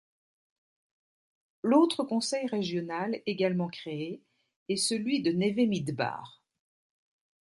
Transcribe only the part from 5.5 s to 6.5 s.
Midbar.